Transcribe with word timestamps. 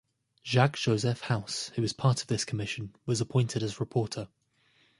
Jacques-Joseph 0.43 1.21
Haus, 1.29 1.69
who 1.75 1.83
was 1.83 1.93
part 1.93 2.21
of 2.23 2.27
this 2.27 2.43
commission, 2.43 2.95
was 3.05 3.21
appointed 3.21 3.61
as 3.61 3.79
reporter. 3.79 4.29